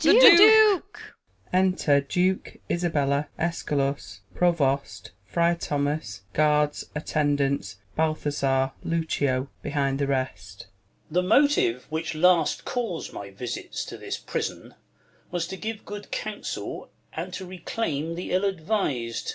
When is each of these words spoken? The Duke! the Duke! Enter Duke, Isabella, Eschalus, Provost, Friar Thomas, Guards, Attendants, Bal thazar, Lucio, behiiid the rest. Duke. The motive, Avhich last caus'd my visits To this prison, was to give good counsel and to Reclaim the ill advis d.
The 0.03 0.13
Duke! 0.13 0.19
the 0.23 0.35
Duke! 0.37 1.15
Enter 1.53 2.01
Duke, 2.01 2.57
Isabella, 2.71 3.27
Eschalus, 3.37 4.21
Provost, 4.33 5.11
Friar 5.27 5.53
Thomas, 5.53 6.23
Guards, 6.33 6.85
Attendants, 6.95 7.75
Bal 7.95 8.15
thazar, 8.15 8.71
Lucio, 8.83 9.47
behiiid 9.63 9.99
the 9.99 10.07
rest. 10.07 10.65
Duke. 10.69 10.69
The 11.13 11.21
motive, 11.21 11.87
Avhich 11.91 12.19
last 12.19 12.65
caus'd 12.65 13.13
my 13.13 13.29
visits 13.29 13.85
To 13.85 13.95
this 13.95 14.17
prison, 14.17 14.73
was 15.29 15.45
to 15.45 15.55
give 15.55 15.85
good 15.85 16.09
counsel 16.09 16.89
and 17.13 17.31
to 17.33 17.45
Reclaim 17.45 18.15
the 18.15 18.31
ill 18.31 18.51
advis 18.51 19.23
d. 19.23 19.29